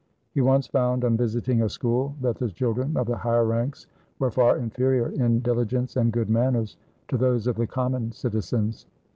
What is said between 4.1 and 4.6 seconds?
were far